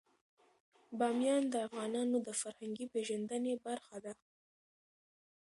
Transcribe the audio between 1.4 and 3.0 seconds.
د افغانانو د فرهنګي